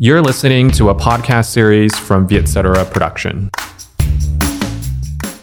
[0.00, 3.50] You're listening to a podcast series from Vietcetera Production.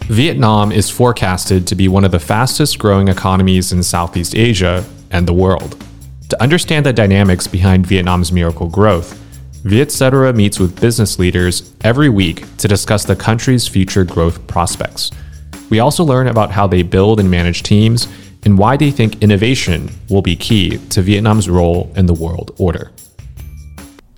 [0.07, 5.27] Vietnam is forecasted to be one of the fastest growing economies in Southeast Asia and
[5.27, 5.83] the world.
[6.29, 9.19] To understand the dynamics behind Vietnam's miracle growth,
[9.65, 15.11] Vietcetera meets with business leaders every week to discuss the country's future growth prospects.
[15.69, 18.07] We also learn about how they build and manage teams
[18.45, 22.93] and why they think innovation will be key to Vietnam's role in the world order.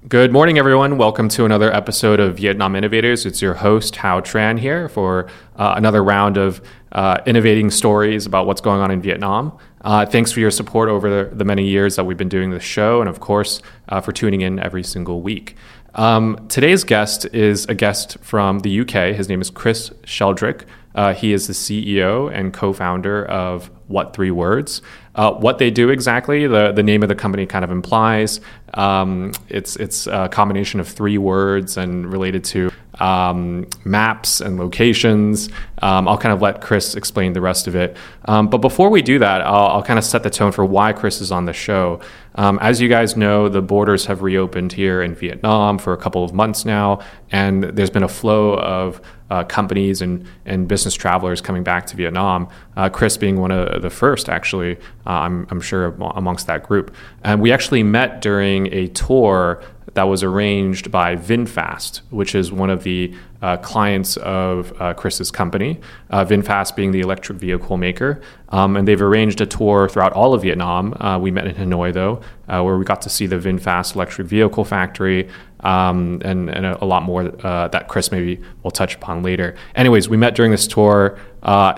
[0.08, 0.98] Good morning, everyone.
[0.98, 3.26] Welcome to another episode of Vietnam Innovators.
[3.26, 6.62] It's your host, Hao Tran, here for uh, another round of
[6.94, 9.58] uh, innovating stories about what's going on in Vietnam.
[9.82, 12.64] Uh, thanks for your support over the, the, many years that we've been doing this
[12.64, 15.56] show, and of course, uh, for tuning in every single week.
[15.96, 19.14] Um, today's guest is a guest from the UK.
[19.16, 20.64] His name is Chris Sheldrick.
[20.96, 24.82] Uh, he is the CEO and co founder of What Three Words.
[25.18, 28.40] Uh, what they do exactly, the, the name of the company kind of implies.
[28.76, 35.50] Um, it's, it's a combination of three words and related to um, maps and locations.
[35.82, 37.98] Um, I'll kind of let Chris explain the rest of it.
[38.26, 40.94] Um, but before we do that, I'll, I'll, kind of set the tone for why
[40.94, 42.00] Chris is on the show.
[42.36, 46.24] Um, as you guys know, the borders have reopened here in Vietnam for a couple
[46.24, 47.00] of months now,
[47.32, 51.96] and there's been a flow of uh, companies and, and business travelers coming back to
[51.96, 52.48] Vietnam.
[52.76, 56.94] Uh, Chris being one of the first, actually, uh, I'm, I'm sure amongst that group.
[57.24, 59.62] And we actually met during a tour
[59.94, 65.32] that was arranged by VinFast, which is one of the uh, clients of uh, Chris's
[65.32, 68.22] company, uh, VinFast being the electric vehicle maker.
[68.50, 70.94] Um, and they've arranged a tour throughout all of Vietnam.
[71.00, 74.28] Uh, we met in Hanoi, though, uh, where we got to see the VinFast electric
[74.28, 75.30] vehicle factory
[75.62, 79.56] um, and, and a, a, lot more uh, that Chris maybe will touch upon later.
[79.76, 81.20] Anyways, we met during this tour.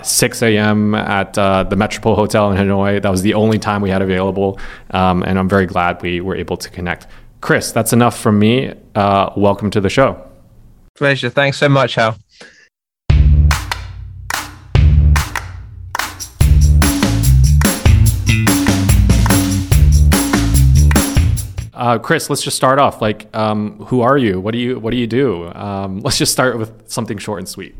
[0.02, 0.94] 6 a.m.
[0.96, 3.00] at the Metropole Hotel in Hanoi.
[3.00, 4.58] That was the only time we had available.
[4.90, 7.06] Um, and I'm very glad we were able to connect.
[7.40, 8.74] Chris, that's enough from me.
[8.94, 10.22] Uh, welcome to the show.
[10.94, 11.30] Pleasure.
[11.30, 12.14] Thanks so much, Hao.
[21.72, 23.00] Uh, Chris, let's just start off.
[23.00, 24.38] Like, um, who are you?
[24.38, 25.50] What do you What do you do?
[25.54, 27.74] Um, let's just start with something short and sweet.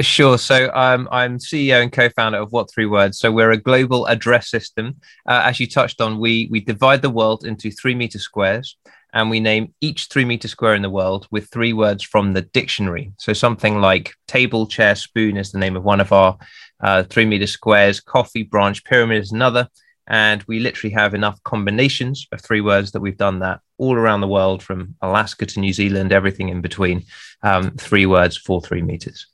[0.00, 0.38] Sure.
[0.38, 3.18] So um, I'm CEO and co-founder of What Three Words.
[3.18, 4.96] So we're a global address system.
[5.28, 8.76] Uh, as you touched on, we we divide the world into three meter squares,
[9.12, 12.42] and we name each three meter square in the world with three words from the
[12.42, 13.12] dictionary.
[13.18, 16.38] So something like table, chair, spoon is the name of one of our
[16.80, 18.00] uh, three meter squares.
[18.00, 19.68] Coffee, branch, pyramid is another.
[20.08, 24.20] And we literally have enough combinations of three words that we've done that all around
[24.20, 27.04] the world, from Alaska to New Zealand, everything in between.
[27.42, 29.26] Um, three words for three meters.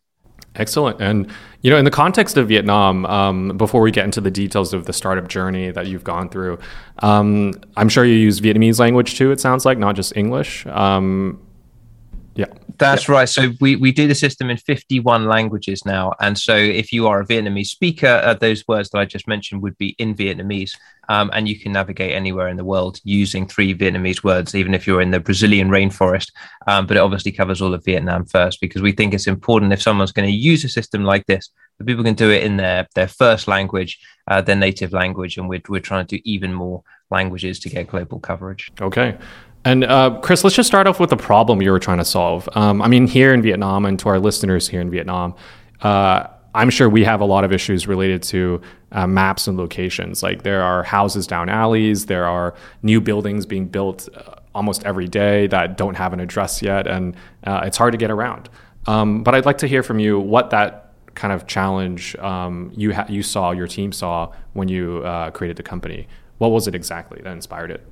[0.59, 1.01] Excellent.
[1.01, 1.31] And,
[1.63, 4.87] you know, in the context of Vietnam, um, before we get into the details of
[4.87, 6.59] the startup journey that you've gone through,
[6.99, 10.67] um, I'm sure you use Vietnamese language too, it sounds like, not just English.
[10.67, 11.41] Um,
[12.39, 12.47] yeah.
[12.79, 13.15] That's yeah.
[13.15, 13.29] right.
[13.29, 16.13] So we, we do the system in 51 languages now.
[16.21, 19.61] And so if you are a Vietnamese speaker, uh, those words that I just mentioned
[19.63, 20.71] would be in Vietnamese.
[21.09, 24.87] Um, and you can navigate anywhere in the world using three Vietnamese words, even if
[24.87, 26.31] you're in the Brazilian rainforest.
[26.69, 29.83] Um, but it obviously covers all of Vietnam first because we think it's important if
[29.83, 32.87] someone's going to use a system like this, that people can do it in their,
[32.95, 35.39] their first language, uh, their native language.
[35.39, 38.71] And we're, we're trying to do even more languages to get global coverage.
[38.81, 39.17] Okay.
[39.69, 42.49] And uh, Chris, let's just start off with the problem you were trying to solve.
[42.55, 45.35] Um, I mean, here in Vietnam, and to our listeners here in Vietnam,
[45.83, 48.63] uh, I'm sure we have a lot of issues related to
[48.93, 50.23] uh, maps and locations.
[50.23, 55.07] Like there are houses down alleys, there are new buildings being built uh, almost every
[55.07, 57.15] day that don't have an address yet, and
[57.45, 58.49] uh, it's hard to get around.
[58.87, 62.95] Um, but I'd like to hear from you what that kind of challenge um, you
[62.95, 66.09] ha- you saw, your team saw when you uh, created the company.
[66.39, 67.87] What was it exactly that inspired it?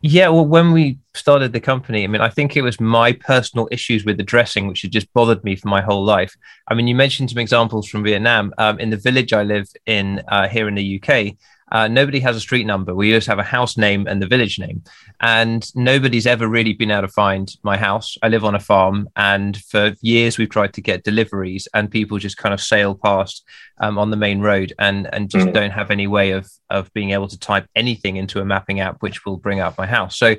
[0.00, 3.68] Yeah, well, when we started the company, I mean, I think it was my personal
[3.72, 6.36] issues with the dressing, which had just bothered me for my whole life.
[6.68, 8.54] I mean, you mentioned some examples from Vietnam.
[8.58, 11.36] Um, in the village I live in uh, here in the UK,
[11.70, 12.94] uh, nobody has a street number.
[12.94, 14.82] We just have a house name and the village name.
[15.20, 18.16] And nobody's ever really been able to find my house.
[18.22, 19.08] I live on a farm.
[19.16, 23.44] And for years, we've tried to get deliveries, and people just kind of sail past
[23.80, 25.52] um, on the main road and, and just mm.
[25.52, 29.02] don't have any way of, of being able to type anything into a mapping app
[29.02, 30.16] which will bring up my house.
[30.16, 30.36] So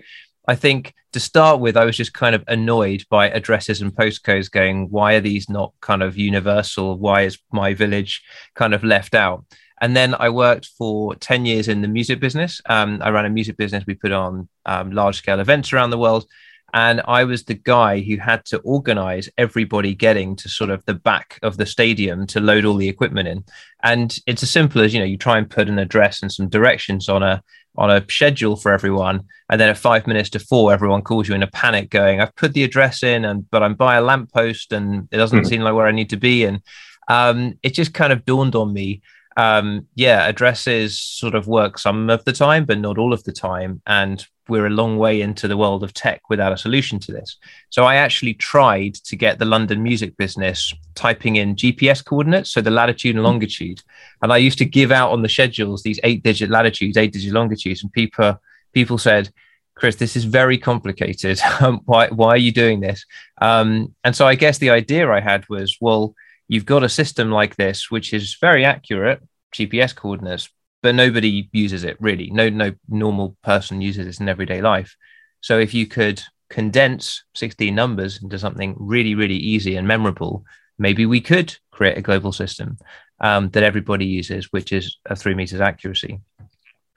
[0.48, 4.52] I think to start with, I was just kind of annoyed by addresses and postcodes
[4.52, 6.98] going, why are these not kind of universal?
[6.98, 8.22] Why is my village
[8.56, 9.46] kind of left out?
[9.82, 12.62] And then I worked for 10 years in the music business.
[12.68, 13.86] Um, I ran a music business.
[13.88, 16.26] We put on um, large scale events around the world.
[16.74, 20.94] And I was the guy who had to organize everybody getting to sort of the
[20.94, 23.44] back of the stadium to load all the equipment in.
[23.84, 26.50] And it's as simple as, you know, you try and put an address and some
[26.50, 27.42] directions on a
[27.78, 29.24] on a schedule for everyone.
[29.50, 32.36] And then at five minutes to four, everyone calls you in a panic going, I've
[32.36, 35.48] put the address in and but I'm by a lamppost and it doesn't mm-hmm.
[35.48, 36.44] seem like where I need to be.
[36.44, 36.62] And
[37.08, 39.02] um, it just kind of dawned on me
[39.40, 43.32] um, yeah, addresses sort of work some of the time, but not all of the
[43.32, 43.82] time.
[43.88, 47.38] And we're a long way into the world of tech without a solution to this.
[47.70, 52.60] So I actually tried to get the London music business typing in GPS coordinates, so
[52.60, 53.82] the latitude and longitude.
[54.22, 57.32] And I used to give out on the schedules these eight digit latitudes, eight digit
[57.32, 58.42] longitudes, and people
[58.74, 59.32] people said,
[59.74, 61.40] Chris, this is very complicated.
[61.86, 63.06] why, why are you doing this?
[63.42, 66.14] Um, and so I guess the idea I had was, well,
[66.50, 69.22] you've got a system like this, which is very accurate
[69.54, 70.50] GPS coordinates,
[70.82, 72.30] but nobody uses it really.
[72.32, 74.96] No, no normal person uses this in everyday life.
[75.42, 80.44] So if you could condense 16 numbers into something really, really easy and memorable,
[80.78, 82.78] maybe we could create a global system
[83.22, 86.22] um, that everybody uses, which is a three meters accuracy.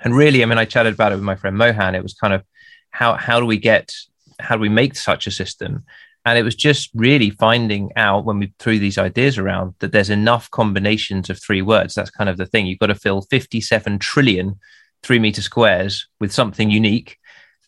[0.01, 1.95] And really, I mean, I chatted about it with my friend Mohan.
[1.95, 2.45] It was kind of
[2.91, 3.93] how how do we get
[4.39, 5.85] how do we make such a system
[6.25, 10.11] and it was just really finding out when we threw these ideas around that there's
[10.11, 11.95] enough combinations of three words.
[11.95, 12.67] That's kind of the thing.
[12.67, 14.59] You've got to fill 57 trillion
[15.03, 17.19] three meter squares with something unique.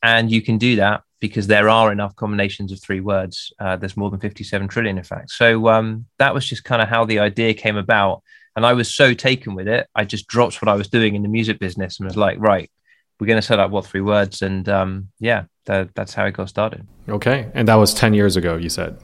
[0.03, 3.53] And you can do that because there are enough combinations of three words.
[3.59, 5.31] Uh, there's more than 57 trillion, in fact.
[5.31, 8.23] So um, that was just kind of how the idea came about.
[8.55, 11.23] And I was so taken with it, I just dropped what I was doing in
[11.23, 12.71] the music business and was like, right,
[13.19, 14.43] we're going to set up what three words.
[14.43, 16.87] And um, yeah, that, that's how it got started.
[17.09, 17.51] Okay.
[17.55, 18.99] And that was 10 years ago, you said?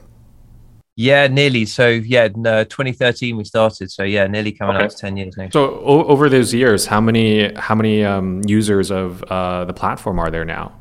[0.95, 1.65] Yeah, nearly.
[1.65, 3.91] So yeah, no, 2013 we started.
[3.91, 4.85] So yeah, nearly coming okay.
[4.85, 5.49] up to 10 years now.
[5.49, 10.19] So o- over those years, how many how many um, users of uh, the platform
[10.19, 10.80] are there now?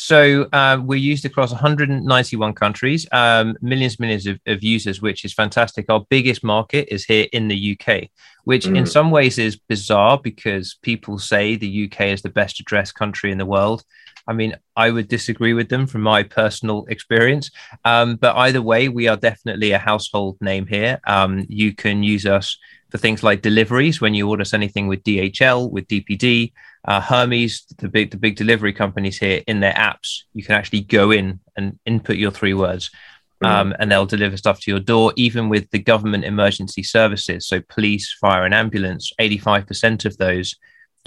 [0.00, 5.34] So um, we're used across 191 countries, um, millions, millions of, of, users, which is
[5.34, 5.86] fantastic.
[5.88, 8.08] Our biggest market is here in the UK,
[8.44, 8.76] which mm.
[8.76, 13.32] in some ways is bizarre because people say the UK is the best addressed country
[13.32, 13.82] in the world.
[14.28, 17.50] I mean, I would disagree with them from my personal experience.
[17.84, 21.00] Um, but either way, we are definitely a household name here.
[21.08, 22.56] Um, you can use us
[22.88, 26.52] for things like deliveries when you order anything with DHL, with DPD,
[26.84, 30.22] uh, Hermes, the big the big delivery companies here in their apps.
[30.34, 32.90] You can actually go in and input your three words.
[33.40, 37.46] Um, and they'll deliver stuff to your door, even with the government emergency services.
[37.46, 40.56] So, police, fire, and ambulance, 85% of those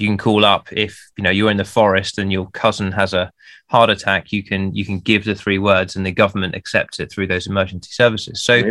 [0.01, 3.13] you can call up if you know you're in the forest and your cousin has
[3.13, 3.31] a
[3.69, 7.11] heart attack you can you can give the three words and the government accepts it
[7.11, 8.61] through those emergency services so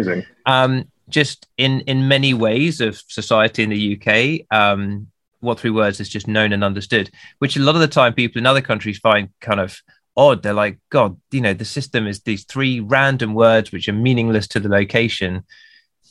[0.47, 5.07] um, just in in many ways of society in the uk um,
[5.41, 8.39] what three words is just known and understood which a lot of the time people
[8.39, 9.81] in other countries find kind of
[10.17, 13.93] odd they're like god you know the system is these three random words which are
[13.93, 15.43] meaningless to the location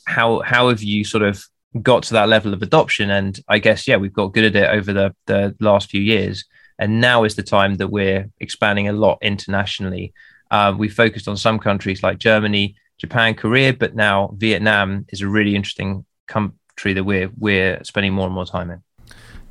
[0.06, 1.44] how how have you sort of
[1.82, 3.10] got to that level of adoption.
[3.10, 6.44] And I guess, yeah, we've got good at it over the, the last few years.
[6.78, 10.12] And now is the time that we're expanding a lot internationally.
[10.50, 15.28] Uh, we focused on some countries like Germany, Japan, Korea, but now Vietnam is a
[15.28, 18.82] really interesting country that we're we're spending more and more time in.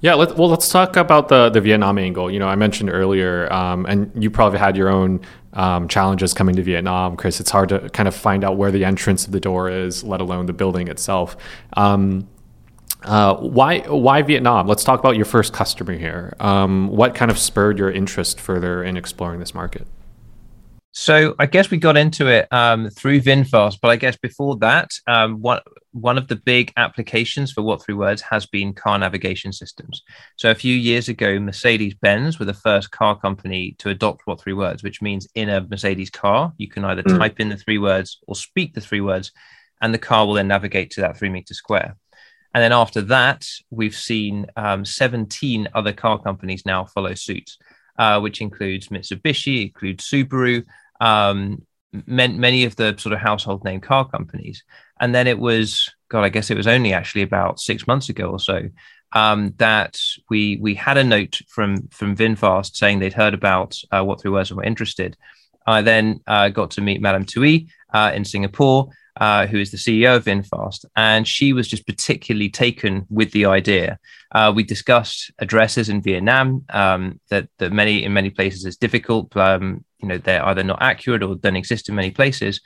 [0.02, 2.32] Yeah, let, well, let's talk about the the Vietnam angle.
[2.32, 5.20] You know, I mentioned earlier, um, and you probably had your own
[5.54, 7.40] um, challenges coming to Vietnam, Chris.
[7.42, 10.22] It's hard to kind of find out where the entrance of the door is, let
[10.22, 11.36] alone the building itself.
[11.74, 12.30] Um,
[13.04, 14.68] uh, why why Vietnam?
[14.68, 16.34] Let's talk about your first customer here.
[16.40, 19.86] Um, what kind of spurred your interest further in exploring this market?
[20.92, 24.92] So I guess we got into it um, through VinFast, but I guess before that,
[25.08, 25.60] um, one
[25.92, 30.04] one of the big applications for What Three Words has been car navigation systems.
[30.38, 34.42] So a few years ago, Mercedes Benz were the first car company to adopt What
[34.42, 37.18] Three Words, which means in a Mercedes car, you can either mm.
[37.18, 39.32] type in the three words or speak the three words,
[39.82, 41.96] and the car will then navigate to that three meter square.
[42.54, 47.50] And then after that, we've seen um, 17 other car companies now follow suit
[48.00, 50.66] uh, which includes Mitsubishi, includes Subaru,
[51.02, 51.62] um,
[52.06, 54.64] many of the sort of household name car companies.
[55.00, 58.30] And then it was, God, I guess it was only actually about six months ago
[58.30, 58.70] or so
[59.14, 64.04] um, that we we had a note from from VinFast saying they'd heard about uh,
[64.04, 65.18] what three words and were interested.
[65.70, 69.78] I then uh, got to meet Madame Thuy uh, in Singapore, uh, who is the
[69.78, 74.00] CEO of VinFast, and she was just particularly taken with the idea.
[74.32, 79.36] Uh, we discussed addresses in Vietnam um, that that many in many places is difficult.
[79.38, 82.62] Um, you know, they're either not accurate or don't exist in many places.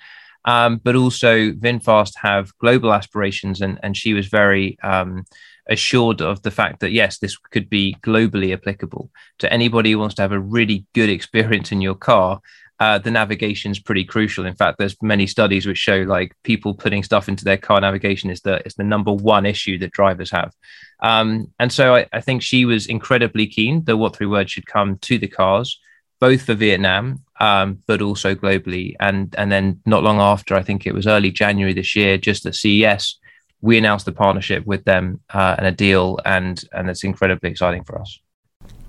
[0.45, 5.25] Um, but also, VinFast have global aspirations, and and she was very um,
[5.69, 10.15] assured of the fact that yes, this could be globally applicable to anybody who wants
[10.15, 12.41] to have a really good experience in your car
[12.83, 14.45] uh, the navigation is pretty crucial.
[14.45, 18.29] In fact, there's many studies which show like people putting stuff into their car navigation
[18.29, 20.51] is the is the number one issue that drivers have.
[20.99, 24.65] Um, and so I, I, think she was incredibly keen that what three words should
[24.65, 25.79] come to the cars,
[26.19, 28.95] both for Vietnam, um, but also globally.
[28.99, 32.45] And and then not long after, I think it was early January this year, just
[32.45, 33.17] at CES,
[33.61, 37.85] we announced the partnership with them uh, and a deal, and and it's incredibly exciting
[37.85, 38.19] for us.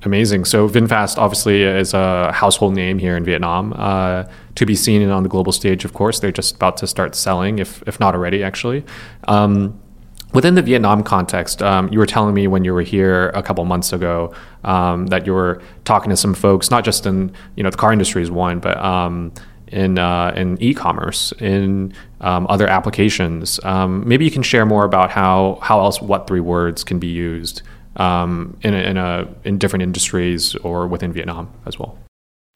[0.05, 0.45] Amazing.
[0.45, 3.73] So VinFast obviously is a household name here in Vietnam.
[3.75, 7.15] Uh, to be seen on the global stage, of course, they're just about to start
[7.15, 8.85] selling, if if not already, actually.
[9.29, 9.81] Um,
[10.35, 13.65] within the Vietnam context, um, you were telling me when you were here a couple
[13.65, 14.35] months ago
[14.65, 17.93] um, that you were talking to some folks, not just in you know the car
[17.93, 19.33] industry is one, but um,
[19.69, 23.59] in uh, in e-commerce, in um, other applications.
[23.65, 27.09] Um, maybe you can share more about how how else what three words can be
[27.09, 27.63] used
[27.97, 31.99] um, in in a in different industries or within Vietnam as well.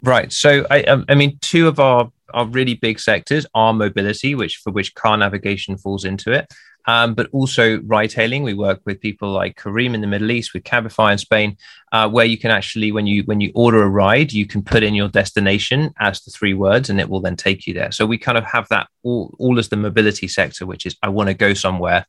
[0.03, 0.33] Right.
[0.33, 4.57] So I um, I mean two of our our really big sectors are mobility, which
[4.57, 6.53] for which car navigation falls into it.
[6.87, 8.45] Um, but also ride hailing.
[8.45, 11.59] We work with people like Careem in the Middle East, with Cabify in Spain,
[11.93, 14.83] uh, where you can actually, when you when you order a ride, you can put
[14.83, 17.93] in your destination as the three words, and it will then take you there.
[17.93, 21.11] So we kind of have that all, all as the mobility sector, which is I
[21.11, 22.07] want to go somewhere,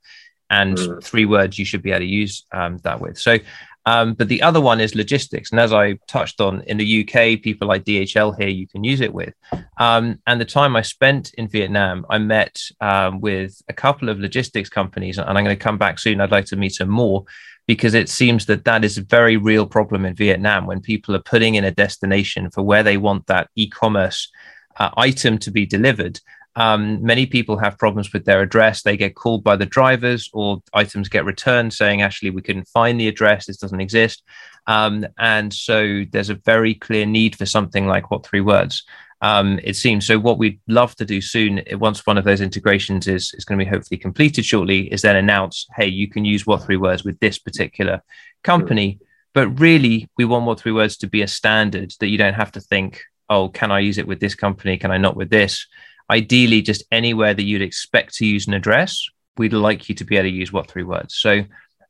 [0.50, 1.04] and mm.
[1.04, 3.18] three words you should be able to use um, that with.
[3.18, 3.38] So,
[3.86, 5.52] um, but the other one is logistics.
[5.52, 9.02] And as I touched on in the UK, people like DHL here, you can use
[9.02, 9.34] it with.
[9.78, 14.20] Um, and the time I spent in Vietnam, I met um, with a couple of
[14.20, 16.22] logistics companies, and I'm going to come back soon.
[16.22, 17.26] I'd like to meet some more
[17.68, 21.22] because it seems that that is a very real problem in Vietnam when people are
[21.22, 24.30] putting in a destination for where they want that e commerce
[24.78, 26.20] uh, item to be delivered
[26.56, 28.82] um, many people have problems with their address.
[28.82, 33.00] They get called by the drivers, or items get returned saying, actually, we couldn't find
[33.00, 34.24] the address, this doesn't exist.
[34.68, 38.84] Um, and so there's a very clear need for something like what three words.
[39.22, 40.18] Um, it seems so.
[40.18, 43.66] What we'd love to do soon, once one of those integrations is, is going to
[43.66, 47.20] be hopefully completed shortly, is then announce, hey, you can use what three words with
[47.20, 48.02] this particular
[48.44, 49.00] company.
[49.34, 52.54] But really, we want what three words to be a standard that you don't have
[52.54, 54.78] to think, oh, can I use it with this company?
[54.78, 55.68] Can I not with this?
[56.10, 60.18] Ideally just anywhere that you'd expect to use an address, we'd like you to be
[60.18, 61.16] able to use what three words.
[61.16, 61.44] So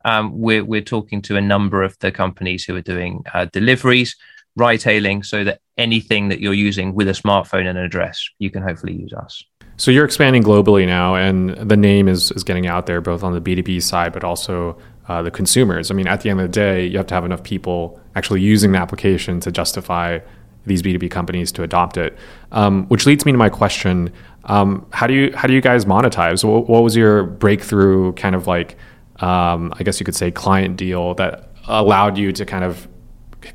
[0.06, 4.16] um, we're, we're talking to a number of the companies who are doing uh, deliveries,
[4.56, 8.50] ride hailing, so that anything that you're using with a smartphone and an address, you
[8.50, 9.44] can hopefully use us.
[9.78, 13.34] So you're expanding globally now, and the name is, is getting out there both on
[13.34, 15.90] the B2B side, but also uh, the consumers.
[15.90, 18.42] I mean, at the end of the day, you have to have enough people actually
[18.42, 20.20] using the application to justify
[20.66, 22.18] these B2B companies to adopt it.
[22.51, 24.12] Um, which leads me to my question.
[24.46, 26.44] Um, how do you how do you guys monetize?
[26.44, 28.78] What, what was your breakthrough kind of like
[29.22, 32.88] um, I guess you could say client deal that allowed you to kind of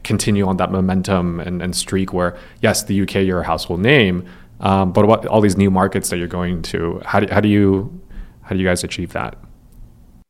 [0.02, 4.26] continue on that momentum and, and streak where yes, the UK you're a household name,
[4.60, 7.48] um, but what all these new markets that you're going to, how do, how do
[7.48, 8.00] you
[8.42, 9.38] how do you guys achieve that?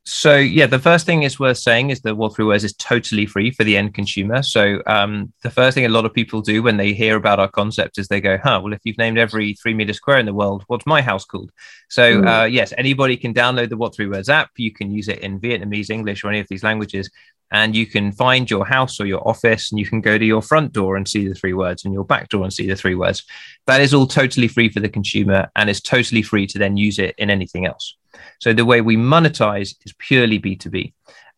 [0.07, 3.25] So yeah, the first thing is worth saying is that What Three Words is totally
[3.25, 4.43] free for the end consumer.
[4.43, 7.49] So um, the first thing a lot of people do when they hear about our
[7.49, 10.35] concept is they go, "Huh, well, if you've named every three meter square in the
[10.35, 11.51] world, what's my house called?"
[11.89, 12.43] So mm.
[12.43, 14.51] uh, yes, anybody can download the What Three Words app.
[14.59, 17.11] You can use it in Vietnamese, English, or any of these languages,
[17.51, 20.43] and you can find your house or your office, and you can go to your
[20.43, 22.95] front door and see the three words, and your back door and see the three
[22.95, 23.25] words.
[23.67, 26.99] That is all totally free for the consumer, and it's totally free to then use
[26.99, 27.97] it in anything else.
[28.41, 30.93] So the way we monetize is purely B2B.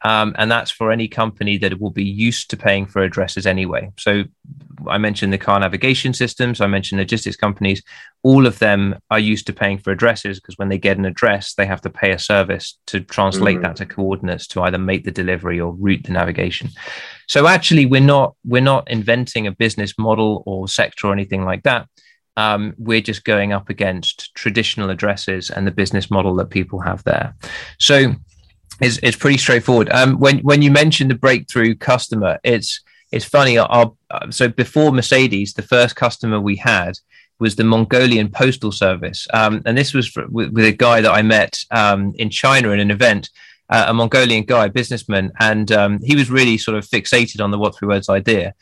[0.04, 3.90] Um, and that's for any company that will be used to paying for addresses anyway.
[3.98, 4.24] So
[4.86, 7.82] I mentioned the car navigation systems, I mentioned logistics companies.
[8.22, 11.54] All of them are used to paying for addresses because when they get an address,
[11.54, 13.62] they have to pay a service to translate mm.
[13.62, 16.68] that to coordinates to either make the delivery or route the navigation.
[17.26, 21.62] So actually, we're not we're not inventing a business model or sector or anything like
[21.62, 21.88] that
[22.36, 27.02] um, we're just going up against traditional addresses and the business model that people have
[27.04, 27.34] there.
[27.78, 28.14] So
[28.80, 29.90] it's, it's pretty straightforward.
[29.90, 32.80] Um, when when you mention the breakthrough customer, it's
[33.12, 33.56] it's funny.
[33.58, 33.92] Our,
[34.30, 36.98] so before Mercedes, the first customer we had
[37.38, 41.12] was the Mongolian Postal Service, um, and this was for, with, with, a guy that
[41.12, 43.30] I met um, in China in an event.
[43.68, 47.58] Uh, a Mongolian guy, businessman, and um, he was really sort of fixated on the
[47.58, 48.54] what three words idea.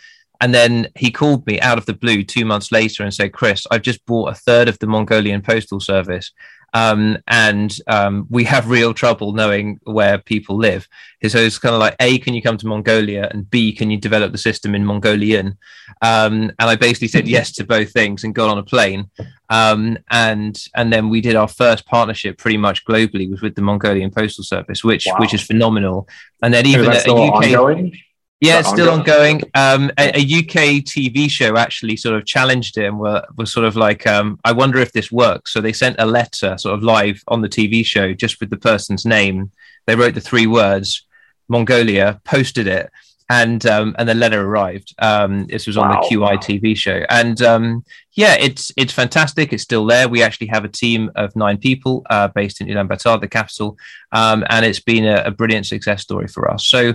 [0.45, 3.67] And then he called me out of the blue two months later and said, Chris,
[3.71, 6.33] I've just bought a third of the Mongolian Postal Service.
[6.75, 10.87] Um, and um, we have real trouble knowing where people live.
[11.27, 13.97] So it's kind of like A, can you come to Mongolia, and B, can you
[13.97, 15.57] develop the system in Mongolian?
[16.03, 19.09] Um, and I basically said yes to both things and got on a plane.
[19.49, 23.63] Um, and and then we did our first partnership pretty much globally was with the
[23.63, 25.17] Mongolian Postal Service, which wow.
[25.21, 26.07] which is phenomenal.
[26.43, 27.45] And then even a, a UK.
[27.45, 27.97] Ongoing?
[28.45, 29.41] Yeah, it's still ongoing.
[29.55, 33.65] Um, a, a, UK TV show actually sort of challenged it and were, was sort
[33.65, 35.53] of like, um, I wonder if this works.
[35.53, 38.59] So they sent a letter sort of live on the TV show just with the
[38.59, 39.51] person's name.
[39.87, 41.07] They wrote the three words,
[41.49, 42.91] Mongolia, posted it,
[43.31, 44.95] and um, and the letter arrived.
[44.99, 46.03] Um, this was on wow.
[46.03, 49.53] the QI TV show, and um, yeah, it's it's fantastic.
[49.53, 50.09] It's still there.
[50.09, 53.79] We actually have a team of nine people uh, based in Ulaanbaatar, the capital,
[54.13, 56.67] um, and it's been a, a, brilliant success story for us.
[56.67, 56.95] So.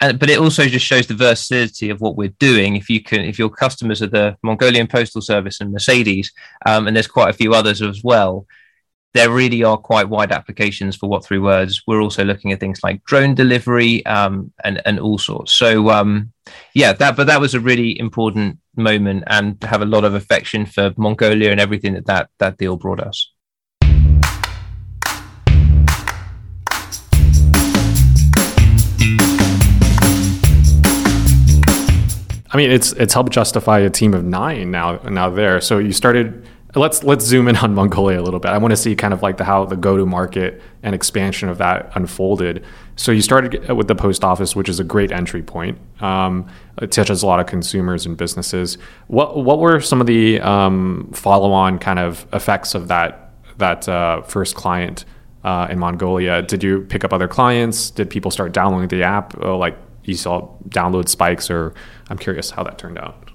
[0.00, 2.76] And, but it also just shows the versatility of what we're doing.
[2.76, 6.32] If you can, if your customers are the Mongolian Postal Service and Mercedes,
[6.66, 8.46] um, and there's quite a few others as well,
[9.14, 11.82] there really are quite wide applications for what three words.
[11.86, 15.54] We're also looking at things like drone delivery um, and and all sorts.
[15.54, 16.32] So um,
[16.74, 20.66] yeah, that but that was a really important moment and have a lot of affection
[20.66, 23.32] for Mongolia and everything that that, that deal brought us.
[32.56, 35.60] I mean, it's it's helped justify a team of nine now now there.
[35.60, 38.50] So you started let's let's zoom in on Mongolia a little bit.
[38.50, 41.50] I want to see kind of like the how the go to market and expansion
[41.50, 42.64] of that unfolded.
[42.96, 45.76] So you started with the post office, which is a great entry point.
[46.00, 46.48] Um,
[46.80, 48.78] it touches a lot of consumers and businesses.
[49.08, 53.86] What what were some of the um, follow on kind of effects of that that
[53.86, 55.04] uh, first client
[55.44, 56.40] uh, in Mongolia?
[56.40, 57.90] Did you pick up other clients?
[57.90, 59.36] Did people start downloading the app?
[59.36, 59.76] like
[60.08, 61.74] you saw download spikes, or
[62.08, 63.26] I'm curious how that turned out.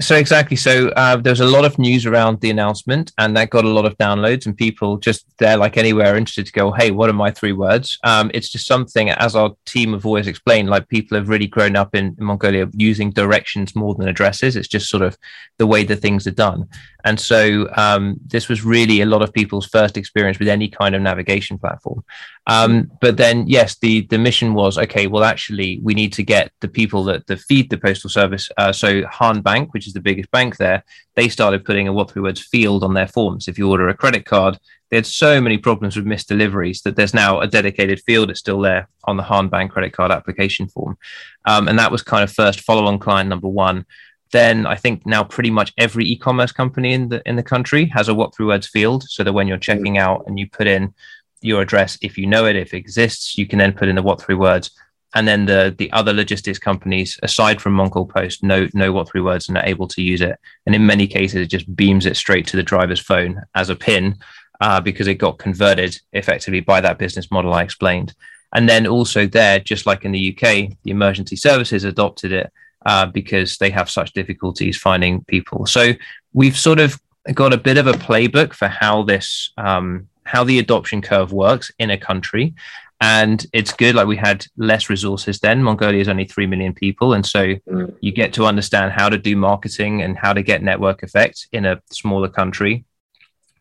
[0.00, 0.56] So exactly.
[0.56, 3.68] So uh, there was a lot of news around the announcement, and that got a
[3.68, 6.72] lot of downloads, and people just there, like anywhere, interested to go.
[6.72, 7.98] Hey, what are my three words?
[8.02, 11.76] Um, it's just something, as our team have always explained, like people have really grown
[11.76, 14.56] up in, in Mongolia using directions more than addresses.
[14.56, 15.16] It's just sort of
[15.58, 16.68] the way that things are done.
[17.04, 20.94] And so um, this was really a lot of people's first experience with any kind
[20.94, 22.04] of navigation platform.
[22.46, 25.06] Um, but then, yes, the the mission was okay.
[25.06, 28.50] Well, actually, we need to get the people that, that feed the postal service.
[28.56, 32.10] Uh, so Khan Bank, which is the biggest bank there, they started putting a what
[32.10, 33.48] three words field on their forms.
[33.48, 34.58] If you order a credit card,
[34.90, 38.40] they had so many problems with missed deliveries that there's now a dedicated field that's
[38.40, 40.98] still there on the Khan Bank credit card application form.
[41.44, 43.86] Um, and that was kind of first follow on client number one
[44.32, 48.08] then I think now pretty much every e-commerce company in the in the country has
[48.08, 50.94] a what three words field, so that when you're checking out and you put in
[51.42, 54.02] your address, if you know it, if it exists, you can then put in the
[54.02, 54.70] what three words.
[55.14, 59.20] And then the the other logistics companies, aside from Mongol Post, know know what three
[59.20, 60.38] words and are able to use it.
[60.64, 63.76] And in many cases, it just beams it straight to the driver's phone as a
[63.76, 64.16] pin,
[64.62, 68.14] uh, because it got converted effectively by that business model I explained.
[68.54, 72.52] And then also there, just like in the UK, the emergency services adopted it
[72.86, 75.66] uh, because they have such difficulties finding people.
[75.66, 75.92] So
[76.32, 77.00] we've sort of
[77.34, 81.70] got a bit of a playbook for how this um, how the adoption curve works
[81.78, 82.54] in a country.
[83.00, 83.96] And it's good.
[83.96, 85.62] Like we had less resources then.
[85.62, 87.14] Mongolia is only 3 million people.
[87.14, 87.94] And so mm.
[88.00, 91.66] you get to understand how to do marketing and how to get network effect in
[91.66, 92.84] a smaller country,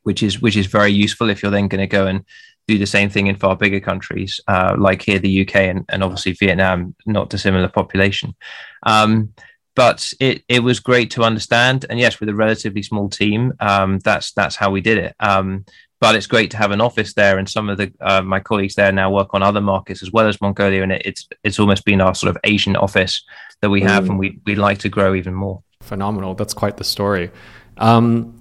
[0.04, 2.24] which is, which is very useful if you're then going to go and
[2.72, 6.04] do the same thing in far bigger countries, uh, like here, the UK, and, and
[6.04, 8.36] obviously Vietnam, not dissimilar population.
[8.84, 9.34] Um,
[9.76, 14.00] but it it was great to understand, and yes, with a relatively small team, um,
[14.00, 15.16] that's that's how we did it.
[15.20, 15.66] Um,
[16.02, 18.76] but it's great to have an office there, and some of the uh, my colleagues
[18.76, 21.86] there now work on other markets as well as Mongolia, and it, it's it's almost
[21.86, 23.24] been our sort of Asian office
[23.62, 24.10] that we have, mm.
[24.10, 25.64] and we we like to grow even more.
[25.82, 26.36] Phenomenal!
[26.36, 27.32] That's quite the story.
[27.78, 28.41] Um,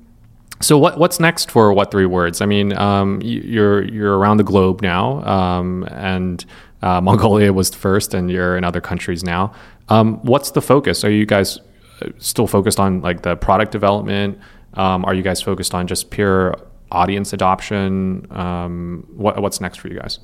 [0.63, 2.41] so what what's next for what three words?
[2.41, 6.45] I mean, um, you're you're around the globe now, um, and
[6.83, 9.53] uh, Mongolia was first, and you're in other countries now.
[9.89, 11.03] Um, what's the focus?
[11.03, 11.59] Are you guys
[12.03, 14.39] uh, still focused on like the product development?
[14.75, 16.55] Um, are you guys focused on just pure
[16.93, 18.27] audience adoption?
[18.31, 20.21] Um, what, what's next for you guys?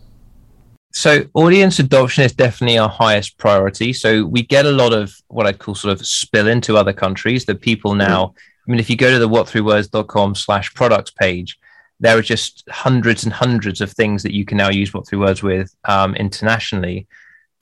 [0.92, 3.92] So audience adoption is definitely our highest priority.
[3.92, 7.44] So we get a lot of what I'd call sort of spill into other countries
[7.46, 8.26] that people now.
[8.26, 11.58] Mm-hmm I mean, if you go to the what3words.com slash products page,
[12.00, 15.18] there are just hundreds and hundreds of things that you can now use what three
[15.18, 17.06] words with um, internationally.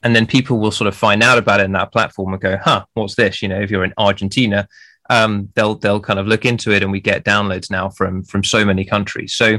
[0.02, 2.58] And then people will sort of find out about it in that platform and go,
[2.62, 3.42] huh, what's this?
[3.42, 4.68] You know, if you're in Argentina,
[5.10, 8.42] um, they'll they'll kind of look into it and we get downloads now from from
[8.42, 9.34] so many countries.
[9.34, 9.58] So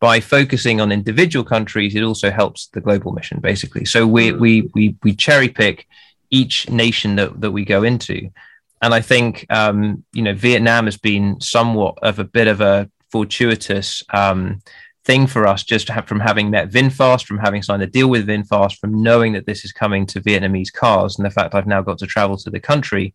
[0.00, 3.84] by focusing on individual countries, it also helps the global mission basically.
[3.84, 4.38] So we mm.
[4.38, 5.86] we we we cherry pick
[6.30, 8.30] each nation that, that we go into
[8.84, 12.90] and I think um, you know Vietnam has been somewhat of a bit of a
[13.10, 14.60] fortuitous um,
[15.06, 18.26] thing for us, just have, from having met VinFast, from having signed a deal with
[18.26, 21.80] VinFast, from knowing that this is coming to Vietnamese cars, and the fact I've now
[21.80, 23.14] got to travel to the country.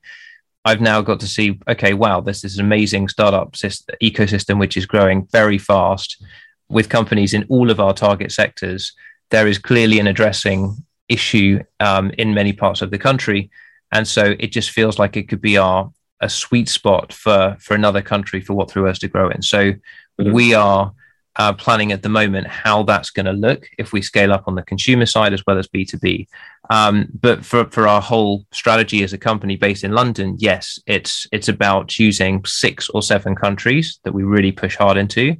[0.65, 4.75] I've now got to see, okay, wow, this is an amazing startup system, ecosystem which
[4.75, 6.21] is growing very fast
[6.67, 8.93] with companies in all of our target sectors.
[9.29, 13.51] There is clearly an addressing issue um, in many parts of the country,
[13.91, 17.75] and so it just feels like it could be our a sweet spot for for
[17.75, 19.41] another country for what three words to grow in.
[19.41, 20.31] So mm-hmm.
[20.31, 20.93] we are
[21.35, 24.55] uh, planning at the moment how that's going to look if we scale up on
[24.55, 26.27] the consumer side as well as B2B.
[26.69, 31.25] Um, but for, for our whole strategy as a company based in London, yes, it's
[31.31, 35.37] it's about choosing six or seven countries that we really push hard into.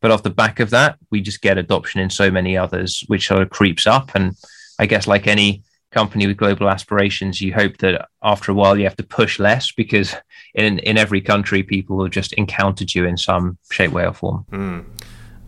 [0.00, 3.26] But off the back of that, we just get adoption in so many others, which
[3.26, 4.12] sort of creeps up.
[4.14, 4.34] And
[4.78, 8.84] I guess like any company with global aspirations, you hope that after a while you
[8.84, 10.14] have to push less because
[10.54, 14.44] in in every country people have just encountered you in some shape, way, or form.
[14.50, 14.84] Mm.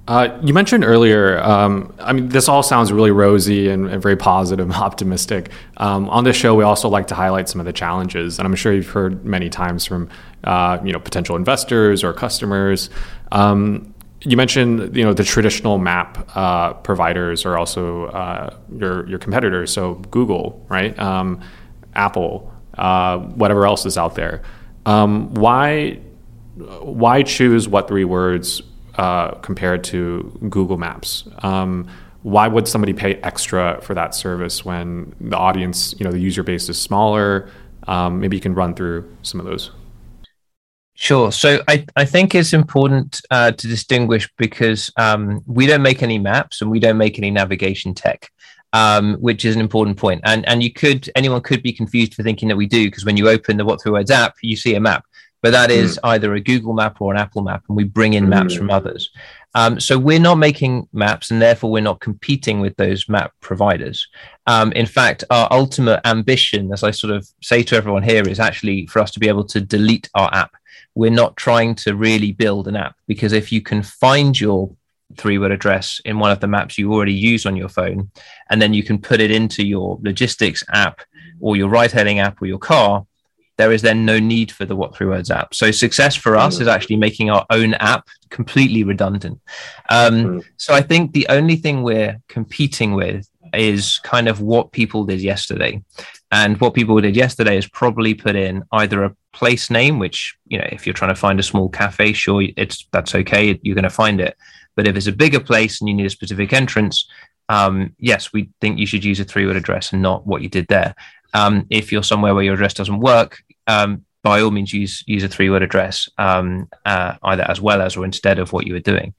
[0.08, 4.16] Uh, you mentioned earlier, um, I mean, this all sounds really rosy and, and very
[4.16, 5.50] positive and optimistic.
[5.76, 8.54] Um, on this show, we also like to highlight some of the challenges, and I'm
[8.56, 10.08] sure you've heard many times from,
[10.42, 12.90] uh, you know, potential investors or customers.
[13.30, 13.91] Um,
[14.24, 19.72] you mentioned, you know, the traditional map uh, providers are also uh, your your competitors,
[19.72, 21.40] so Google, right, um,
[21.94, 24.42] Apple, uh, whatever else is out there.
[24.86, 26.00] Um, why
[26.80, 28.62] why choose what three words
[28.96, 31.26] uh, compared to Google Maps.
[31.42, 31.88] Um,
[32.22, 36.42] why would somebody pay extra for that service when the audience, you know, the user
[36.42, 37.48] base is smaller?
[37.88, 39.72] Um, maybe you can run through some of those.
[40.94, 41.32] Sure.
[41.32, 46.18] So I, I think it's important uh, to distinguish because um, we don't make any
[46.18, 48.30] maps and we don't make any navigation tech,
[48.72, 50.20] um, which is an important point.
[50.24, 53.16] And and you could anyone could be confused for thinking that we do because when
[53.16, 55.04] you open the What Three Words app, you see a map
[55.42, 56.08] but that is mm.
[56.10, 58.28] either a Google map or an Apple map, and we bring in mm.
[58.28, 59.10] maps from others.
[59.54, 64.08] Um, so we're not making maps, and therefore we're not competing with those map providers.
[64.46, 68.40] Um, in fact, our ultimate ambition, as I sort of say to everyone here, is
[68.40, 70.54] actually for us to be able to delete our app.
[70.94, 74.74] We're not trying to really build an app because if you can find your
[75.16, 78.10] three word address in one of the maps you already use on your phone,
[78.50, 81.00] and then you can put it into your logistics app
[81.40, 83.06] or your ride hailing app or your car,
[83.58, 85.54] there is then no need for the What Three Words app.
[85.54, 89.40] So success for us is actually making our own app completely redundant.
[89.90, 90.44] Um, mm.
[90.56, 95.20] So I think the only thing we're competing with is kind of what people did
[95.20, 95.82] yesterday.
[96.30, 100.58] And what people did yesterday is probably put in either a place name, which, you
[100.58, 103.82] know, if you're trying to find a small cafe, sure, it's that's okay, you're going
[103.82, 104.36] to find it.
[104.76, 107.08] But if it's a bigger place and you need a specific entrance,
[107.48, 110.48] um, yes, we think you should use a three word address and not what you
[110.48, 110.94] did there.
[111.34, 115.24] Um, if you're somewhere where your address doesn't work, um, by all means use use
[115.24, 118.74] a three word address um, uh, either as well as or instead of what you
[118.74, 119.14] were doing.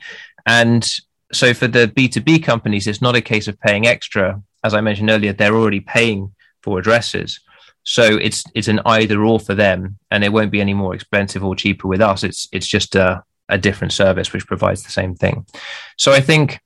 [0.45, 0.89] And
[1.31, 4.41] so for the B two B companies, it's not a case of paying extra.
[4.63, 7.39] As I mentioned earlier, they're already paying for addresses.
[7.83, 11.43] So it's it's an either or for them, and it won't be any more expensive
[11.43, 12.23] or cheaper with us.
[12.23, 15.45] It's it's just a, a different service which provides the same thing.
[15.97, 16.59] So I think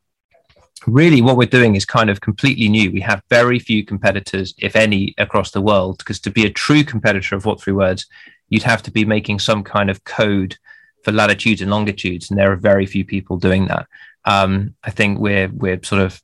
[0.86, 2.92] really what we're doing is kind of completely new.
[2.92, 6.84] We have very few competitors, if any, across the world, because to be a true
[6.84, 8.06] competitor of What Three Words,
[8.50, 10.58] you'd have to be making some kind of code
[11.04, 13.88] for latitudes and longitudes, and there are very few people doing that.
[14.26, 16.22] Um, I think we're we're sort of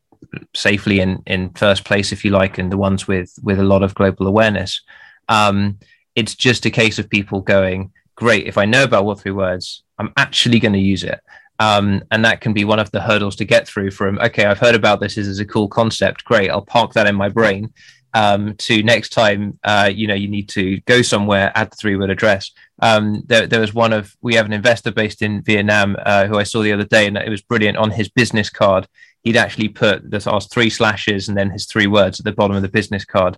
[0.56, 3.84] safely in in first place, if you like, and the ones with with a lot
[3.84, 4.82] of global awareness.
[5.30, 5.80] Um,
[6.16, 8.48] it's just a case of people going, great.
[8.48, 11.20] If I know about what three words, I'm actually going to use it.
[11.60, 14.60] Um, and that can be one of the hurdles to get through from, okay, I've
[14.60, 15.16] heard about this.
[15.16, 16.26] This is a cool concept.
[16.26, 16.50] Great.
[16.50, 17.74] I'll park that in my brain.
[18.16, 21.96] Um, to next time, uh, you know, you need to go somewhere, add the three
[21.96, 22.52] word address.
[22.80, 26.38] Um, there, there, was one of, we have an investor based in Vietnam uh, who
[26.38, 27.78] I saw the other day, and it was brilliant.
[27.78, 28.88] On his business card,
[29.24, 32.56] he'd actually put this asked three slashes and then his three words at the bottom
[32.56, 33.38] of the business card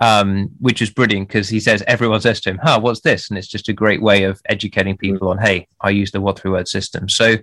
[0.00, 3.38] um, which is brilliant because he says everyone says to him, "Huh, what's this?" And
[3.38, 5.00] it's just a great way of educating mm.
[5.00, 7.36] people on, "Hey, I use the what three word system." So,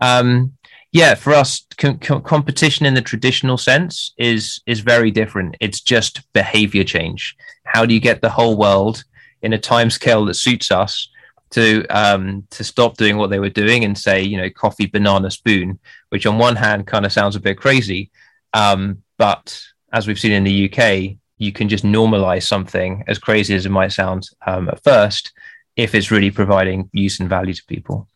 [0.00, 0.52] um,
[0.90, 5.56] yeah, for us, com- com- competition in the traditional sense is is very different.
[5.60, 7.36] It's just behavior change.
[7.64, 9.04] How do you get the whole world
[9.42, 11.08] in a time scale that suits us
[11.52, 15.30] to um, to stop doing what they were doing and say, you know, coffee, banana,
[15.30, 18.10] spoon, which on one hand kind of sounds a bit crazy,
[18.54, 19.62] um, but
[19.92, 23.70] as we've seen in the UK, you can just normalize something as crazy as it
[23.70, 25.32] might sound um, at first
[25.76, 28.08] if it's really providing use and value to people.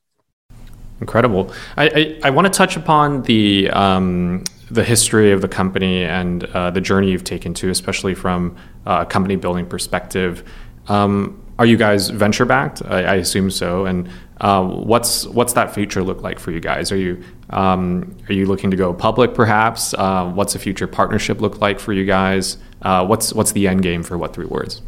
[1.01, 1.53] Incredible.
[1.77, 6.45] I, I, I want to touch upon the um, the history of the company and
[6.45, 10.43] uh, the journey you've taken to especially from a company building perspective.
[10.89, 13.87] Um, are you guys venture backed I, I, assume so.
[13.87, 14.09] And
[14.41, 16.93] uh, what's what's that future look like for you guys?
[16.93, 19.95] Are you um, are you looking to go public perhaps?
[19.95, 22.59] Uh, what's a future partnership look like for you guys?
[22.83, 24.83] Uh, what's what's the end game for what three words?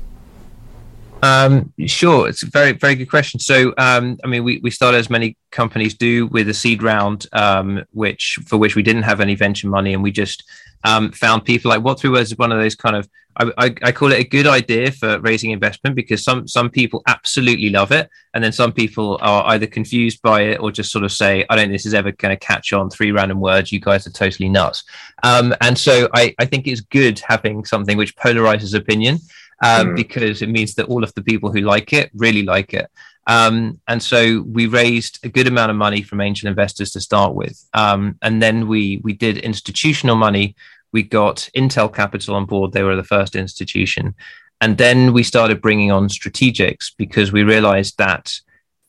[1.23, 3.41] Um, sure, it's a very very good question.
[3.41, 7.27] So, um, I mean, we, we started as many companies do with a seed round,
[7.33, 10.45] um, which for which we didn't have any venture money, and we just
[10.85, 13.75] um, found people like what three words is one of those kind of I, I,
[13.85, 17.93] I, call it a good idea for raising investment because some some people absolutely love
[17.93, 21.45] it, and then some people are either confused by it or just sort of say,
[21.49, 22.91] I don't think this is ever going to catch on.
[22.91, 24.85] Three random words, you guys are totally nuts.
[25.23, 29.19] Um, and so I, I think it's good having something which polarizes opinion
[29.62, 29.97] um, mm.
[29.97, 32.90] because it means that all of the people who like it really like it.
[33.27, 37.35] Um, and so we raised a good amount of money from angel investors to start
[37.35, 40.57] with, um, and then we we did institutional money.
[40.92, 44.14] We got Intel Capital on board; they were the first institution,
[44.62, 48.33] and then we started bringing on strategics because we realized that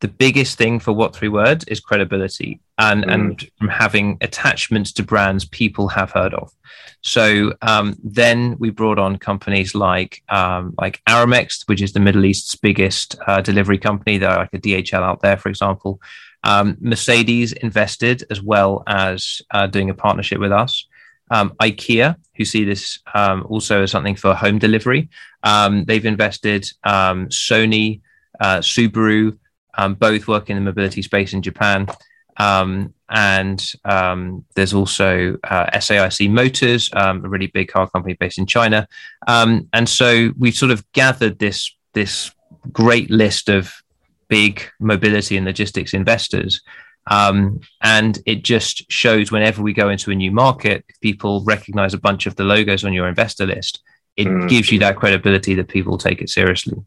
[0.01, 3.13] the biggest thing for what three words is credibility and mm.
[3.13, 6.51] and from having attachments to brands people have heard of.
[7.01, 12.25] So um, then we brought on companies like um, like aramex which is the middle
[12.25, 14.17] east's biggest uh, delivery company.
[14.17, 16.01] They're like a dhl out there for example.
[16.45, 20.85] Um, mercedes invested as well as uh, doing a partnership with us.
[21.31, 25.09] Um, ikea who see this um, also as something for home delivery.
[25.43, 28.01] Um, they've invested sony
[28.39, 29.37] uh, subaru
[29.79, 31.87] um, both work in the mobility space in Japan.
[32.35, 38.37] Um, and um, there's also uh, SAIC Motors, um, a really big car company based
[38.37, 38.87] in China.
[39.27, 42.31] Um, and so we've sort of gathered this this
[42.71, 43.73] great list of
[44.27, 46.61] big mobility and logistics investors.
[47.07, 51.97] Um, and it just shows whenever we go into a new market, people recognize a
[51.97, 53.81] bunch of the logos on your investor list
[54.19, 54.49] it mm.
[54.49, 56.77] gives you that credibility that people take it seriously.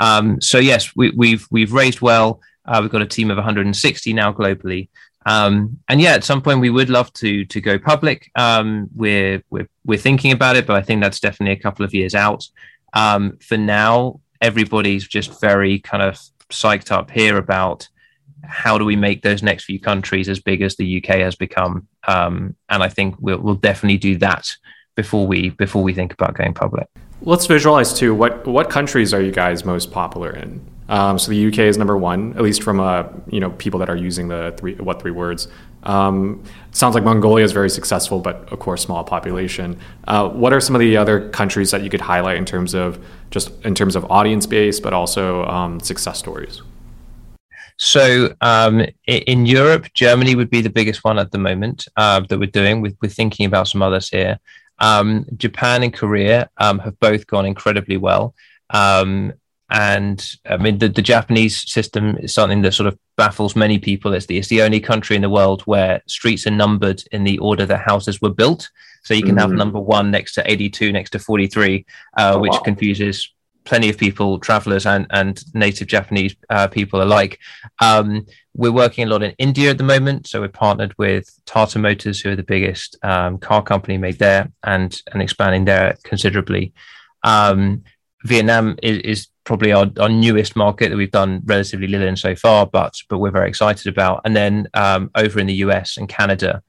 [0.00, 2.40] Um, so yes, we, have we've, we've raised well.
[2.64, 4.88] Uh, we've got a team of 160 now globally.
[5.24, 8.28] Um, and yeah, at some point we would love to to go public.
[8.34, 11.94] Um, we're we're we're thinking about it, but I think that's definitely a couple of
[11.94, 12.48] years out.
[12.92, 16.18] Um, for now, everybody's just very kind of
[16.50, 17.88] psyched up here about
[18.42, 21.86] how do we make those next few countries as big as the UK has become.
[22.08, 24.48] Um, and I think we'll we'll definitely do that
[24.96, 26.86] before we before we think about going public.
[27.22, 28.14] Let's visualize too.
[28.14, 30.60] What what countries are you guys most popular in?
[30.88, 33.88] Um, so the UK is number one, at least from uh, you know people that
[33.88, 35.48] are using the three what three words.
[35.84, 39.78] Um, sounds like Mongolia is very successful, but of course small population.
[40.06, 43.04] Uh, what are some of the other countries that you could highlight in terms of
[43.30, 46.62] just in terms of audience base, but also um, success stories?
[47.78, 52.38] So um, in Europe, Germany would be the biggest one at the moment uh, that
[52.38, 52.80] we're doing.
[52.80, 54.38] We're, we're thinking about some others here.
[54.82, 58.34] Um, Japan and Korea um, have both gone incredibly well.
[58.70, 59.32] Um,
[59.70, 64.12] and I mean, the, the, Japanese system is something that sort of baffles many people.
[64.12, 67.38] It's the, it's the only country in the world where streets are numbered in the
[67.38, 68.70] order that houses were built.
[69.02, 69.40] So you can mm.
[69.40, 71.86] have number one next to 82, next to 43,
[72.18, 72.58] uh, oh, which wow.
[72.58, 73.31] confuses
[73.64, 77.38] plenty of people, travelers and, and native Japanese uh, people alike.
[77.80, 80.26] Um, we're working a lot in India at the moment.
[80.26, 84.50] So we're partnered with Tata Motors, who are the biggest um, car company made there
[84.62, 86.72] and, and expanding there considerably.
[87.22, 87.84] Um,
[88.24, 92.34] Vietnam is, is probably our, our, newest market that we've done relatively little in so
[92.36, 94.20] far, but but we're very excited about.
[94.24, 96.62] And then um, over in the US and Canada,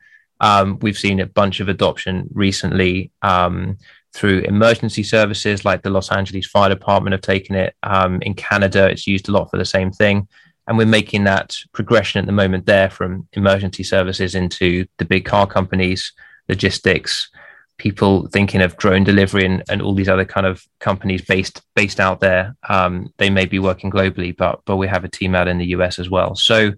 [0.44, 3.78] um, we've seen a bunch of adoption recently um,
[4.14, 7.76] through emergency services, like the Los Angeles Fire Department have taken it.
[7.82, 10.28] Um, in Canada, it's used a lot for the same thing.
[10.68, 15.24] And we're making that progression at the moment there from emergency services into the big
[15.24, 16.12] car companies,
[16.50, 17.30] logistics,
[17.78, 22.02] people thinking of drone delivery and, and all these other kind of companies based based
[22.02, 22.54] out there.
[22.68, 25.68] Um, they may be working globally, but but we have a team out in the
[25.68, 26.36] US as well.
[26.36, 26.74] So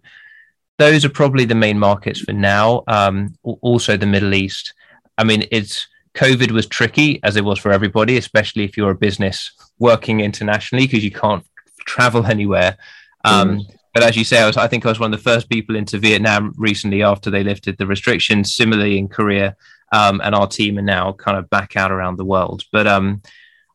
[0.78, 2.84] those are probably the main markets for now.
[2.88, 4.74] Um, also the Middle East.
[5.18, 8.96] I mean, it's COVID was tricky as it was for everybody, especially if you're a
[8.96, 11.46] business working internationally because you can't
[11.86, 12.78] travel anywhere.
[13.24, 13.76] Um, mm.
[13.94, 15.76] But as you say, I was I think I was one of the first people
[15.76, 18.54] into Vietnam recently after they lifted the restrictions.
[18.54, 19.56] Similarly in Korea,
[19.94, 22.64] um, and our team are now kind of back out around the world.
[22.74, 23.22] But um,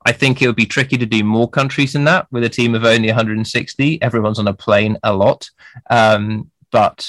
[0.04, 2.74] I think it would be tricky to do more countries than that with a team
[2.74, 4.02] of only 160.
[4.02, 5.50] Everyone's on a plane a lot.
[5.88, 7.08] Um, but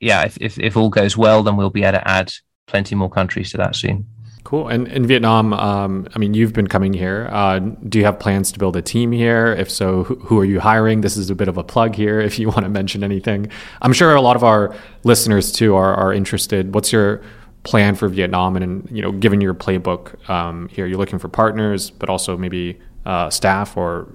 [0.00, 2.32] yeah, if, if, if, all goes well, then we'll be able to add
[2.66, 4.06] plenty more countries to that soon.
[4.44, 4.68] Cool.
[4.68, 7.28] And in Vietnam, um, I mean, you've been coming here.
[7.30, 9.52] Uh, do you have plans to build a team here?
[9.52, 11.02] If so, who, who, are you hiring?
[11.02, 13.50] This is a bit of a plug here if you want to mention anything.
[13.82, 14.74] I'm sure a lot of our
[15.04, 16.74] listeners too are, are interested.
[16.74, 17.22] What's your
[17.62, 21.90] plan for Vietnam, and you know, given your playbook um, here, you're looking for partners,
[21.90, 24.12] but also maybe uh, staff or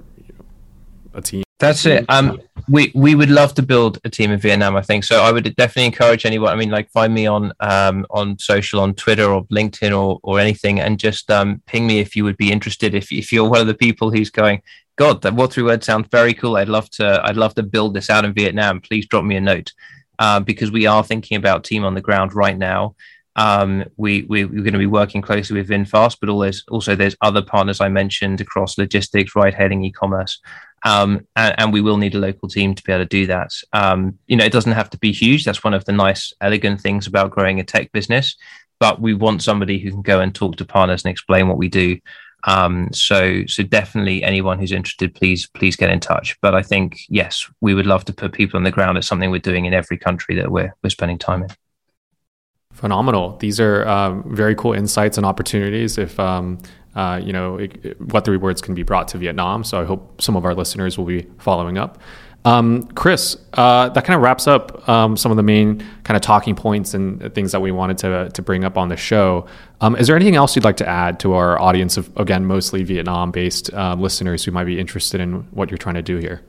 [1.14, 1.45] a team.
[1.58, 2.06] That's it.
[2.10, 4.76] Um, we we would love to build a team in Vietnam.
[4.76, 5.24] I think so.
[5.24, 6.52] I would definitely encourage anyone.
[6.52, 10.40] I mean, like find me on um on social, on Twitter or LinkedIn or or
[10.40, 12.94] anything, and just um ping me if you would be interested.
[12.94, 14.62] If if you're one of the people who's going,
[14.98, 16.58] God, that what three words sounds very cool.
[16.58, 17.22] I'd love to.
[17.24, 18.82] I'd love to build this out in Vietnam.
[18.82, 19.72] Please drop me a note
[20.20, 22.96] uh, because we are thinking about team on the ground right now.
[23.38, 27.18] Um, we, we are going to be working closely with VinFast, but always also there's
[27.20, 30.40] other partners I mentioned across logistics, ride-hailing, e-commerce,
[30.86, 33.52] um, and, and, we will need a local team to be able to do that.
[33.74, 35.44] Um, you know, it doesn't have to be huge.
[35.44, 38.36] That's one of the nice, elegant things about growing a tech business.
[38.80, 41.70] But we want somebody who can go and talk to partners and explain what we
[41.70, 41.98] do.
[42.44, 46.38] Um, so, so definitely anyone who's interested, please, please get in touch.
[46.40, 49.00] But I think yes, we would love to put people on the ground.
[49.00, 51.50] It's something we're doing in every country that we're we're spending time in.
[52.74, 53.38] Phenomenal.
[53.38, 55.98] These are um, very cool insights and opportunities.
[55.98, 56.60] If um,
[56.96, 59.86] uh, you know it, it, what the rewards can be brought to Vietnam, so I
[59.86, 62.00] hope some of our listeners will be following up.
[62.46, 66.22] Um, Chris, uh, that kind of wraps up um, some of the main kind of
[66.22, 69.48] talking points and things that we wanted to, to bring up on the show.
[69.82, 72.84] Um, is there anything else you'd like to add to our audience of, again, mostly
[72.84, 76.44] Vietnam based uh, listeners who might be interested in what you're trying to do here?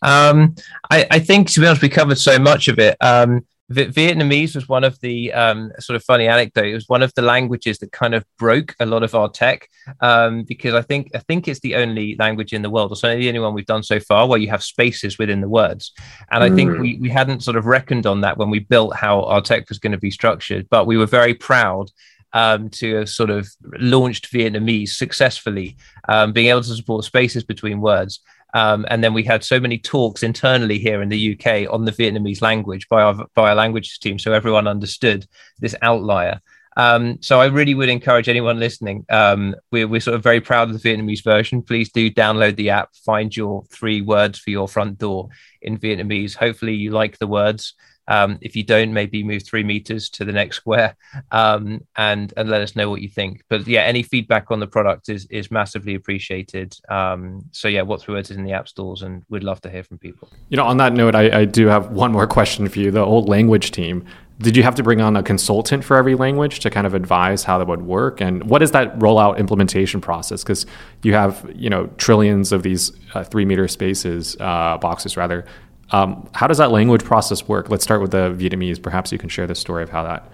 [0.00, 0.54] Um,
[0.90, 2.96] I, I, think, to be honest, we covered so much of it.
[3.00, 6.66] Um, Vietnamese was one of the um, sort of funny anecdote.
[6.66, 9.68] It was one of the languages that kind of broke a lot of our tech
[10.00, 13.24] um, because I think I think it's the only language in the world, or certainly
[13.24, 15.92] the only one we've done so far, where you have spaces within the words.
[16.30, 16.80] And I think hmm.
[16.80, 19.78] we we hadn't sort of reckoned on that when we built how our tech was
[19.78, 21.90] going to be structured, but we were very proud
[22.32, 23.48] um, to have sort of
[23.78, 25.76] launched Vietnamese successfully,
[26.08, 28.20] um, being able to support spaces between words.
[28.54, 31.92] Um, and then we had so many talks internally here in the UK on the
[31.92, 35.26] Vietnamese language by our by our languages team, so everyone understood
[35.58, 36.40] this outlier.
[36.76, 39.04] Um, so I really would encourage anyone listening.
[39.10, 41.62] Um, we're, we're sort of very proud of the Vietnamese version.
[41.62, 45.28] Please do download the app, find your three words for your front door
[45.60, 46.34] in Vietnamese.
[46.34, 47.74] Hopefully you like the words.
[48.08, 50.96] Um, if you don't, maybe move three meters to the next square
[51.30, 53.42] um, and and let us know what you think.
[53.48, 56.76] But yeah, any feedback on the product is is massively appreciated.
[56.88, 59.84] Um, so yeah, what's words is in the app stores, and we'd love to hear
[59.84, 60.28] from people.
[60.48, 62.90] You know, on that note, I, I do have one more question for you.
[62.90, 64.04] The old language team.
[64.38, 67.44] Did you have to bring on a consultant for every language to kind of advise
[67.44, 68.20] how that would work?
[68.20, 70.42] And what is that rollout implementation process?
[70.42, 70.66] Because
[71.02, 75.44] you have, you know, trillions of these uh, three meter spaces, uh, boxes rather,
[75.92, 77.68] um, how does that language process work?
[77.68, 78.82] Let's start with the Vietnamese.
[78.82, 80.30] Perhaps you can share the story of how that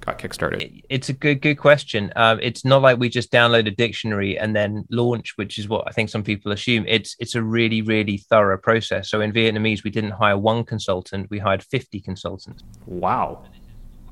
[0.00, 0.82] got kickstarted.
[0.88, 2.12] It's a good good question.
[2.16, 5.84] Um, it's not like we just download a dictionary and then launch, which is what
[5.86, 6.84] I think some people assume.
[6.88, 9.10] It's it's a really really thorough process.
[9.10, 12.62] So in Vietnamese, we didn't hire one consultant; we hired fifty consultants.
[12.86, 13.44] Wow,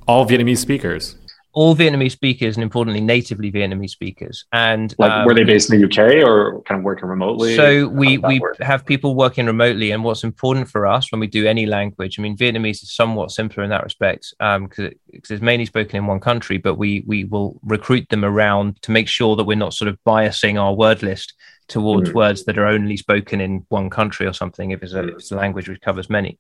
[0.07, 1.17] all Vietnamese speakers
[1.53, 4.45] all Vietnamese speakers and importantly natively Vietnamese speakers.
[4.53, 7.57] And like um, were they based in the UK or kind of working remotely?
[7.57, 8.59] So we we work?
[8.61, 12.23] have people working remotely, and what's important for us when we do any language, I
[12.23, 16.07] mean Vietnamese is somewhat simpler in that respect because um, it, it's mainly spoken in
[16.07, 19.75] one country, but we we will recruit them around to make sure that we're not
[19.75, 21.35] sort of biasing our word list
[21.69, 22.15] towards mm.
[22.15, 25.31] words that are only spoken in one country or something if it's, a, if it's
[25.31, 26.37] a language which covers many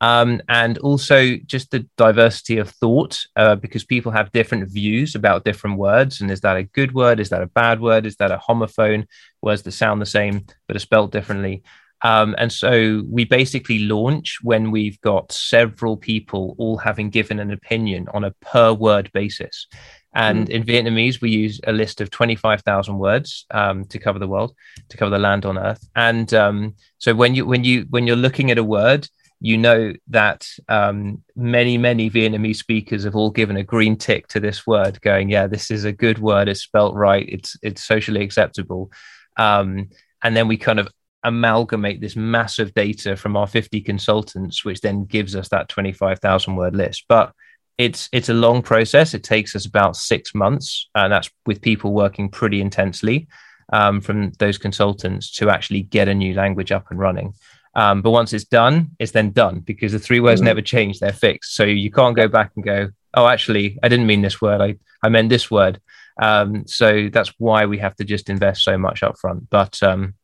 [0.00, 5.44] um, and also just the diversity of thought uh, because people have different views about
[5.44, 6.20] different words.
[6.20, 7.18] And is that a good word?
[7.18, 8.06] Is that a bad word?
[8.06, 9.06] Is that a homophone?
[9.42, 11.62] Words that sound the same but are spelled differently.
[12.02, 17.50] Um, and so we basically launch when we've got several people all having given an
[17.50, 19.66] opinion on a per word basis.
[20.14, 20.50] And mm.
[20.50, 24.54] in Vietnamese, we use a list of 25,000 words um, to cover the world,
[24.88, 25.86] to cover the land on earth.
[25.96, 29.08] And um, so when you when you when you're looking at a word,
[29.40, 34.40] you know that um, many, many Vietnamese speakers have all given a green tick to
[34.40, 36.48] this word, going, "Yeah, this is a good word.
[36.48, 37.26] It's spelt right.
[37.28, 38.90] It's it's socially acceptable."
[39.36, 39.90] Um,
[40.22, 40.88] and then we kind of
[41.22, 46.74] amalgamate this massive data from our 50 consultants, which then gives us that 25,000 word
[46.74, 47.04] list.
[47.08, 47.32] But
[47.76, 49.14] it's it's a long process.
[49.14, 53.28] It takes us about six months, and that's with people working pretty intensely
[53.72, 57.34] um, from those consultants to actually get a new language up and running.
[57.74, 60.46] Um, but once it's done, it's then done because the three words mm-hmm.
[60.46, 61.54] never change; they're fixed.
[61.54, 64.60] So you can't go back and go, "Oh, actually, I didn't mean this word.
[64.60, 65.80] I I meant this word."
[66.20, 69.48] Um, so that's why we have to just invest so much up front.
[69.50, 70.14] But um,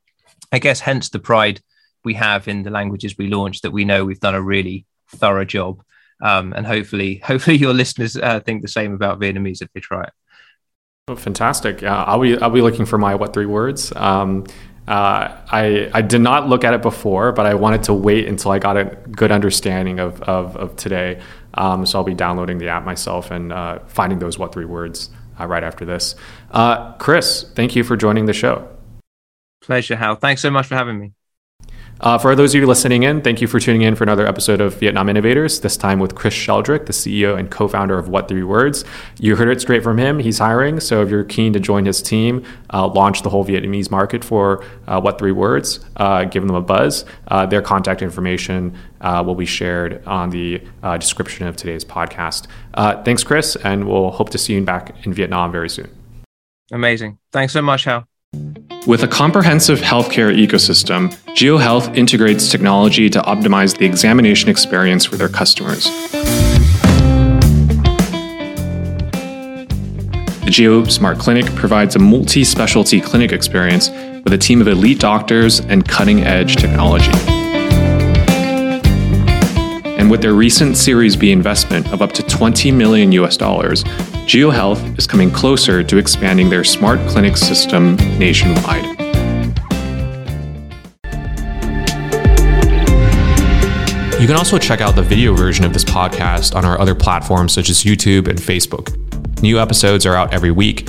[0.52, 1.60] I guess hence the pride
[2.04, 5.44] we have in the languages we launch that we know we've done a really thorough
[5.44, 5.82] job.
[6.22, 10.04] Um, and hopefully, hopefully your listeners uh, think the same about Vietnamese if they try
[10.04, 10.12] it.
[11.06, 11.82] Oh, fantastic!
[11.82, 13.92] Uh, I'll be I'll be looking for my what three words.
[13.94, 14.46] Um,
[14.86, 18.50] uh, I, I did not look at it before, but I wanted to wait until
[18.50, 21.20] I got a good understanding of, of, of today.
[21.54, 25.08] Um, so I'll be downloading the app myself and uh, finding those what three words
[25.40, 26.14] uh, right after this.
[26.50, 28.68] Uh, Chris, thank you for joining the show.
[29.62, 30.16] Pleasure, Hao.
[30.16, 31.12] Thanks so much for having me.
[32.04, 34.60] Uh, for those of you listening in, thank you for tuning in for another episode
[34.60, 38.28] of Vietnam Innovators, this time with Chris Sheldrick, the CEO and co founder of What
[38.28, 38.84] Three Words.
[39.18, 40.18] You heard it straight from him.
[40.18, 40.80] He's hiring.
[40.80, 42.44] So if you're keen to join his team,
[42.74, 46.60] uh, launch the whole Vietnamese market for uh, What Three Words, uh, give them a
[46.60, 47.06] buzz.
[47.28, 50.62] Uh, their contact information uh, will be shared on the
[50.98, 52.48] description of today's podcast.
[53.06, 55.88] thanks, Chris, and we'll hope to see you back in Vietnam very soon.
[56.70, 57.16] Amazing.
[57.32, 58.04] Thanks so much, Hao.
[58.86, 65.16] With a comprehensive healthcare ecosystem, Jio Health integrates technology to optimize the examination experience for
[65.16, 65.84] their customers.
[70.42, 75.00] The Jio Smart Clinic provides a multi specialty clinic experience with a team of elite
[75.00, 77.33] doctors and cutting edge technology.
[80.04, 83.84] And with their recent Series B investment of up to 20 million US dollars,
[84.28, 88.84] Jio Health is coming closer to expanding their smart clinic system nationwide.
[94.20, 97.54] You can also check out the video version of this podcast on our other platforms
[97.54, 98.94] such as YouTube and Facebook.
[99.40, 100.86] New episodes are out every week,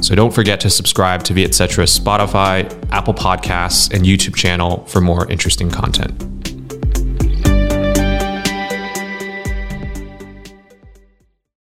[0.00, 5.28] so don't forget to subscribe to Vietcetera's Spotify, Apple Podcasts, and YouTube channel for more
[5.28, 6.41] interesting content.